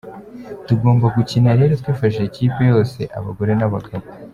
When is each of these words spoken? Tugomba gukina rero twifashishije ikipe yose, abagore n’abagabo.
Tugomba 0.67 1.05
gukina 1.15 1.49
rero 1.59 1.73
twifashishije 1.81 2.25
ikipe 2.29 2.61
yose, 2.71 2.99
abagore 3.17 3.51
n’abagabo. 3.55 4.05